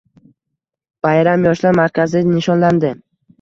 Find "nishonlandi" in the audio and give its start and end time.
2.39-2.93